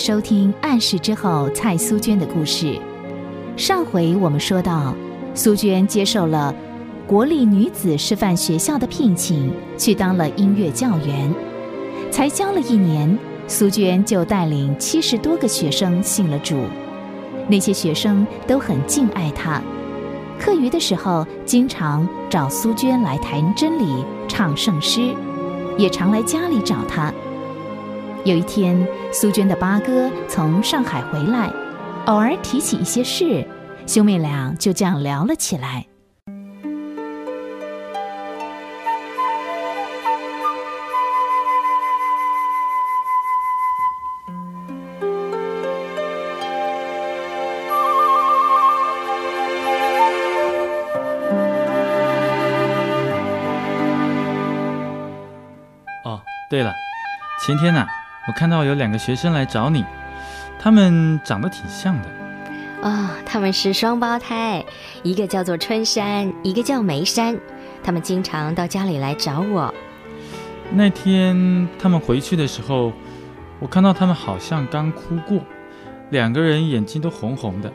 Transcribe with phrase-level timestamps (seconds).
[0.00, 2.74] 收听暗示之后蔡苏娟的故事。
[3.54, 4.94] 上回我们说到，
[5.34, 6.54] 苏娟接受了
[7.06, 11.30] 国立女子师范学校的聘请，去当了音乐教员。
[12.10, 13.14] 才教了一年，
[13.46, 16.56] 苏娟就带领七十多个学生信了主。
[17.46, 19.60] 那些学生都很敬爱她，
[20.38, 25.14] 课余的时候经常找苏娟来谈真理、唱圣诗，
[25.76, 27.12] 也常来家里找她。
[28.24, 31.50] 有一天，苏娟的八哥从上海回来，
[32.04, 33.46] 偶尔提起一些事，
[33.86, 35.86] 兄妹俩就这样聊了起来。
[56.04, 56.74] 哦，对了，
[57.46, 57.86] 前天呢、
[58.30, 59.84] 我看到有两个学生来找你，
[60.56, 62.08] 他们长得挺像的。
[62.80, 64.64] 哦、他们是双胞胎，
[65.02, 67.36] 一个叫做春山，一个叫梅山。
[67.82, 69.74] 他们经常到家里来找我。
[70.70, 72.92] 那天他们回去的时候，
[73.58, 75.40] 我看到他们好像刚哭过，
[76.10, 77.68] 两个人眼睛都红红的，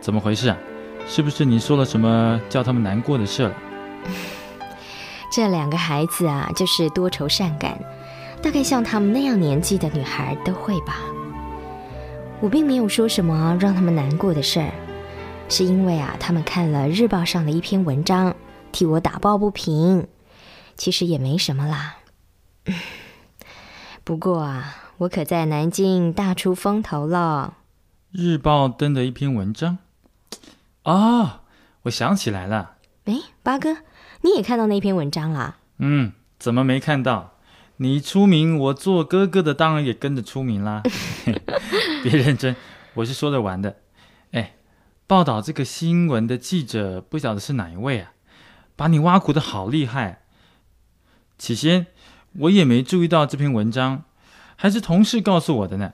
[0.00, 0.56] 怎么回事啊？
[1.06, 3.54] 是不是你说了什么叫他们难过的事了？
[5.30, 7.78] 这两个孩子啊，就是多愁善感，
[8.46, 11.00] 大概像他们那样年纪的女孩都会吧。
[12.40, 14.70] 我并没有说什么让他们难过的事儿，
[15.48, 18.36] 是因为啊，他们看了日报上的一篇文章，
[18.70, 20.06] 替我打抱不平。
[20.76, 21.96] 其实也没什么啦。
[24.04, 27.54] 不过啊，我可在南京大出风头了。
[28.12, 29.78] 日报登的一篇文章。
[30.84, 31.40] 哦，
[31.82, 32.76] 我想起来了。
[33.06, 33.78] 哎，八哥，
[34.20, 35.56] 你也看到那篇文章啦？
[35.78, 37.32] 嗯，怎么没看到？
[37.78, 40.82] 你出名，我做哥哥的当然也跟着出名啦。
[42.02, 42.56] 别认真，
[42.94, 43.76] 我是说着玩的。
[44.32, 44.56] 哎，
[45.06, 48.12] 报道这个新闻的记者不晓得是哪一位啊，
[48.76, 50.22] 把你挖苦的好厉害。
[51.36, 51.88] 起先
[52.38, 54.04] 我也没注意到这篇文章，
[54.56, 55.92] 还是同事告诉我的呢。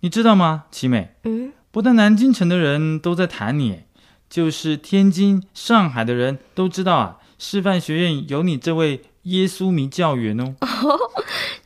[0.00, 1.14] 你知道吗，齐美？
[1.24, 3.84] 嗯，不但南京城的人都在谈你，
[4.28, 10.54] 就是天津、上海的人都知道啊，师范学院有你这位耶稣迷教员哦。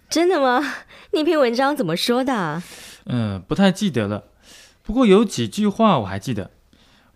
[0.08, 0.62] 真的吗？
[1.12, 2.62] 那篇文章怎么说的？
[3.06, 4.24] 嗯、不太记得了，
[4.82, 6.50] 不过有几句话我还记得。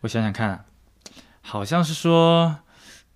[0.01, 0.65] 我想想看啊，
[1.41, 2.59] 好像是说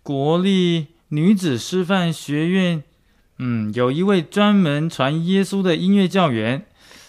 [0.03, 2.83] 国立女子师范学院，
[3.39, 6.67] 嗯，有一位专门传耶稣的音乐教员，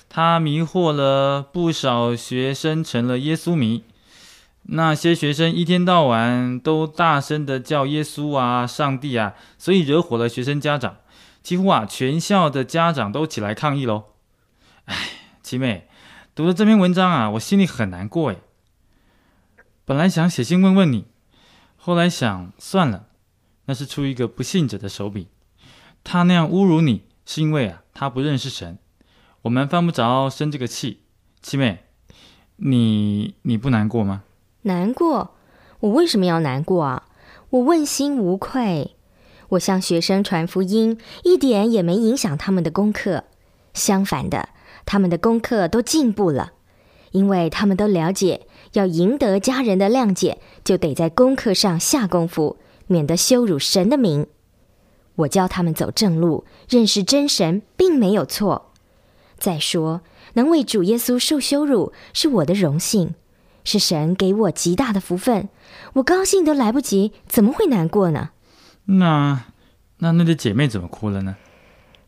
[0.10, 3.84] 他迷惑了不少学生，成了耶稣迷。
[4.64, 10.98] 那些学生一天到晚都大声的叫耶稣啊、上帝啊，所以惹火了学生家长，
[11.42, 14.06] 几乎啊全校的家长都起来抗议喽。
[15.42, 15.88] 七妹，
[16.36, 18.38] 读了这篇文章啊，我心里很难过哎。
[19.84, 21.06] 本来想写信问问你，
[21.76, 23.08] 后来想算了，
[23.66, 25.28] 那是出于一个不信者的手笔。
[26.04, 28.78] 他那样侮辱你，是因为啊，他不认识神。
[29.42, 31.02] 我们犯不着生这个气。
[31.42, 31.84] 七妹，
[32.58, 34.24] 你你不难过吗？
[34.64, 35.32] 难过？
[35.80, 37.08] 我为什么要难过啊？
[37.50, 38.96] 我问心无愧。
[39.50, 43.26] 我向学生传福音，一点也没影响他们的功课。
[43.74, 44.50] 相反的，
[44.86, 46.54] 他们的功课都进步了，
[47.12, 52.58] 因为他们都了解，要赢得家人的谅解，就得在功课上下功夫，
[52.88, 54.28] 免得羞辱神的名。
[55.16, 58.72] 我教他们走正路，认识真神，并没有错。
[59.38, 60.02] 再说，
[60.34, 63.16] 能为主耶稣受羞辱，是我的荣幸。
[63.64, 65.50] 是神给我极大的福分，
[65.94, 68.30] 我高兴都来不及，怎么会难过呢？
[68.86, 69.44] 那
[69.98, 71.36] 那那对姐妹怎么哭了呢？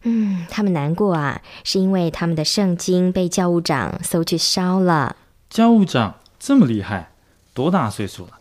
[0.03, 5.15] 嗯，他们难过啊，是因为他们的圣经被教务长搜去烧了。
[5.49, 7.11] 教务长这么厉害，
[7.53, 8.31] 多大岁数了？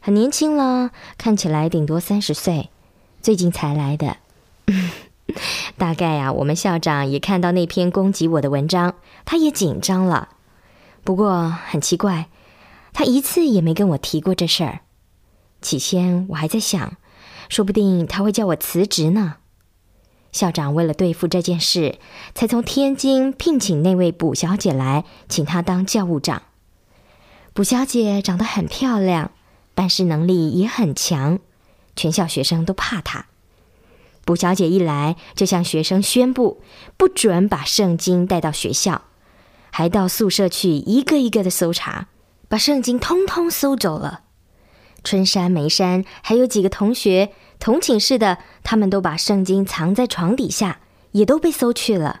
[0.00, 2.70] 很年轻了，看起来顶多三十岁，
[3.22, 4.16] 最近才来的。
[5.78, 8.94] 大概啊，我们校长也看到那篇攻击我的文章，
[9.24, 10.30] 他也紧张了。
[11.04, 12.28] 不过很奇怪，
[12.94, 14.80] 他一次也没跟我提过这事儿。
[15.60, 16.96] 起先我还在想，
[17.50, 19.36] 说不定他会叫我辞职呢。
[20.32, 21.98] 校长为了对付这件事，
[22.34, 26.42] 才从天津聘请那位卜小姐来，请她当教务长。
[27.52, 29.30] 卜小姐长得很漂亮，
[29.74, 31.38] 办事能力也很强，
[31.94, 33.26] 全校学生都怕她。
[34.24, 36.60] 卜小姐一来，就向学生宣布，
[36.96, 39.02] 不准把圣经带到学校，
[39.70, 42.08] 还到宿舍去一个一个的搜查，
[42.54, 44.20] 把圣经通通搜走了。
[45.02, 50.78] 春山、梅山还有几个同学，同寝室的，他们都把圣经藏在床底下，
[51.10, 52.20] 也都被搜去了。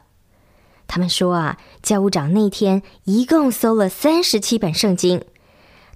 [0.88, 5.22] 他们说啊，教务长那天一共搜了三十七本圣经，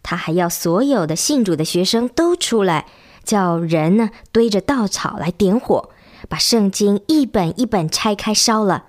[0.04, 2.86] 他还要所有的信主的学生都出来，
[3.24, 5.90] 叫人呢堆着稻草来点火，
[6.28, 8.84] 把圣经一本一本拆开烧了。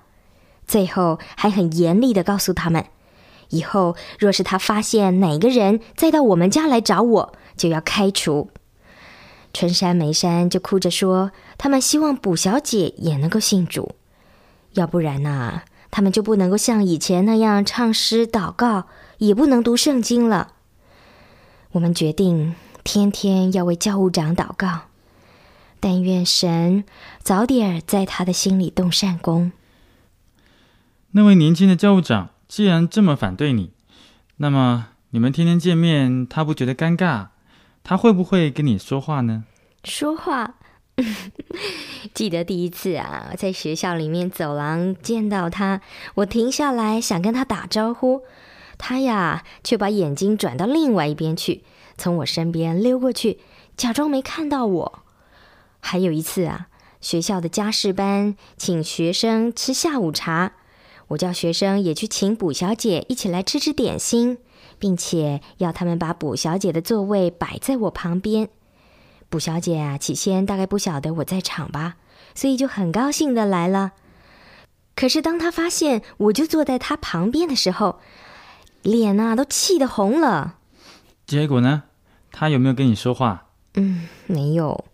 [0.67, 2.85] 最后还很严厉的告诉他们，
[3.49, 8.49] 以后若是他发现哪个人再到我们家来找我，就要开除。
[9.53, 13.95] 春山梅山就哭着说，他们希望卜小姐也能够信主，
[14.73, 15.63] 要不然呐。
[15.91, 18.85] 他们就不能够像以前那样唱诗祷告，
[19.17, 20.53] 也不能读圣经了。
[21.71, 22.53] 我们决定
[22.83, 24.81] 天天要为教务长祷告，
[25.79, 26.83] 但愿神
[27.23, 29.51] 早点在他的心里动善功。
[31.13, 33.71] 那位年轻的教务长既然这么反对你，
[34.37, 37.27] 那么你们天天见面，他不觉得尴尬？
[37.83, 39.43] 他会不会跟你说话呢？
[39.83, 40.55] 说话。
[42.13, 45.81] 记得第一次啊，在学校里面走廊见到他，
[46.15, 48.23] 我停下来想跟他打招呼，
[48.79, 51.63] 他呀却把眼睛转到另外一边去，
[51.97, 53.39] 从我身边溜过去，
[53.77, 54.99] 假装没看到我。
[55.79, 56.67] 还有一次啊，
[56.99, 60.53] 学校的家事班请学生吃下午茶，
[61.09, 64.37] 我叫学生也去请卜小姐一起来吃吃点心，
[64.79, 68.49] 并且要他们把卜小姐的座位摆在我旁边。
[69.29, 71.97] 卜小姐啊，起先大概不晓得我在场吧，
[72.33, 73.91] 所以就很高兴的来了。
[74.95, 77.99] 可是当她发现我就坐在她旁边的时候，
[78.81, 80.55] 脸呐都气得红了。
[81.25, 81.83] 结果呢，
[82.31, 83.47] 她有没有跟你说话？
[83.75, 84.85] 嗯，没有。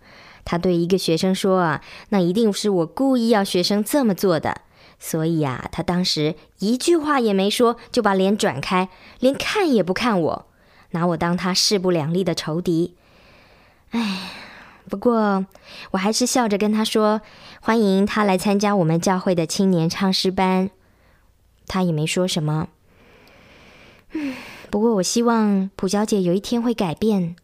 [0.44, 4.62] 她对一个学生说啊，那一定是我故意要学生这么做的。
[5.07, 10.46] 所以呀，他当时一句话也没说，就把脸转开，连看也不看我，
[10.94, 12.96] 拿我当他势不两立的仇敌。
[13.92, 14.31] 哎，
[14.90, 15.46] 不过
[15.92, 17.22] 我还是笑着跟他说
[17.62, 20.72] ：“欢迎他来参加我们教会的青年唱诗班。”
[21.69, 22.69] 他也没说什么。
[24.13, 24.34] 嗯，
[24.72, 27.36] 不过我希望普小姐有一天会改变。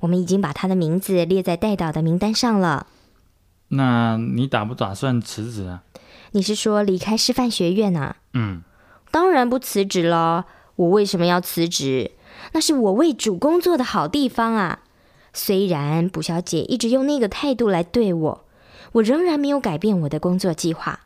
[0.00, 2.86] 我们已经把她的名字列在代祷的名单上了。
[3.68, 5.84] 那你打不打算辞职啊？
[6.32, 8.16] 你是说离开师范学院啊？
[8.34, 8.62] 嗯，
[9.10, 10.46] 当然不辞职了。
[10.76, 12.12] 我为什么要辞职？
[12.52, 14.80] 那是我为主工作的好地方啊。
[15.32, 18.44] 虽然卜小姐一直用那个态度来对我，
[18.92, 21.00] 我仍然没有改变我的工作计划。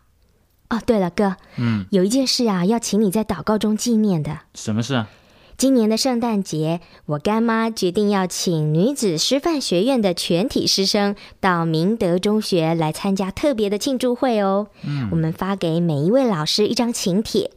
[0.68, 4.40] 哦，对了，哥，嗯，有一件事啊，要请你在祷告中纪念的。
[4.54, 5.08] 什么事啊？
[5.58, 14.68] 今年的圣诞节，我干妈决定要请女子师范学院的全体师生到明德中学来参加特别的庆祝会哦。
[14.84, 17.50] 嗯，我们发给每一位老师一张请帖，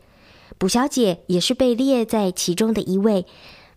[0.57, 3.25] 卜小姐也是被列在其中的一位。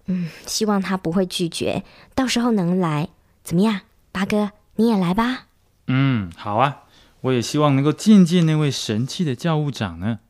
[0.07, 1.83] 嗯，希望她不会拒绝，
[2.15, 3.09] 到时候能来，
[3.43, 3.81] 怎么样？
[4.13, 5.47] 八哥，你也来吧。
[5.89, 6.83] 嗯，好啊，
[7.23, 10.21] 我也希望能够见见那位神气的教务长呢。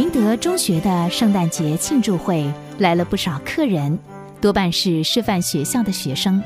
[0.00, 3.98] 明德中学的圣诞节庆祝会来了不少客人。
[4.40, 6.42] 多半是师范学校的学生，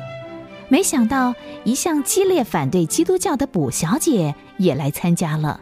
[0.66, 1.32] 没想到
[1.62, 5.60] 一向激烈反对基督教的卜小姐也来参加了。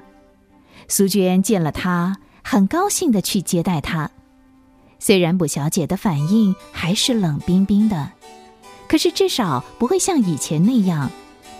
[0.88, 4.10] 苏娟见了她，很高兴的去接待她。
[4.98, 8.12] 虽然卜小姐的反应还是冷冰冰的，
[8.88, 11.10] 可是至少不会像以前那样，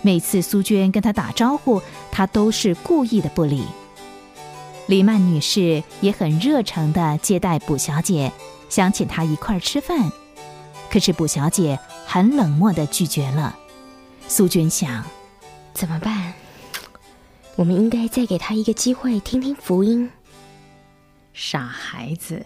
[0.01, 1.79] 每次苏娟跟她打招呼，
[2.11, 3.63] 她都是故意的不理。
[4.87, 8.31] 李曼女士也很热诚地接待卜小姐，
[8.69, 10.11] 想请她一块儿吃饭。
[10.89, 13.57] 可是卜小姐很冷漠地拒绝了。
[14.27, 15.03] 苏娟想，
[15.73, 16.33] 怎么办？
[17.55, 20.09] 我们应该再给她一个机会，听听福音。
[21.33, 22.45] 傻孩子，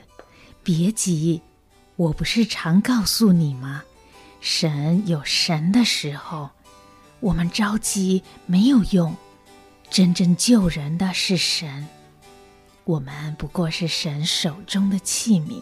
[0.63, 1.41] 别急，
[1.95, 3.83] 我不是常告诉你吗？
[4.39, 6.51] 神有神的时候，
[7.19, 9.15] 我们着急没有用。
[9.89, 11.87] 真正救人的是神，
[12.87, 15.61] 我们不过是神手中的器皿。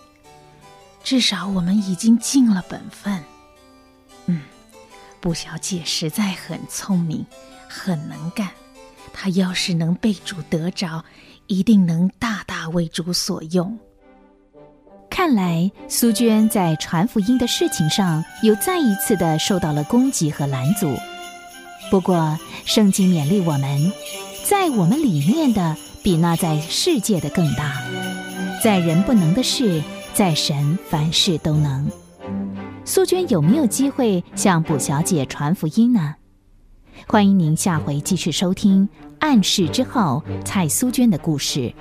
[1.03, 3.23] 至少我们已经尽了本分。
[4.27, 4.41] 嗯，
[5.19, 7.25] 布小姐实在很聪明，
[7.67, 8.49] 很能干。
[9.11, 11.03] 她要是能被主得着，
[11.47, 13.77] 一定能大大为主所用。
[15.09, 20.95] 看来苏娟在传福音的事情上，又再一次的受到了攻击和拦阻。
[21.89, 23.91] 不过，圣经勉励我们，
[24.43, 27.81] 在我们里面的，比那在世界的更大。
[28.63, 29.81] 在人不能的事。
[30.13, 31.91] 在神凡事都能。
[32.85, 36.15] 苏娟有没有机会向卜小姐传福音呢？
[37.05, 38.87] 欢迎您下回继续收听
[39.19, 41.73] 《暗示之后》蔡苏娟的故事。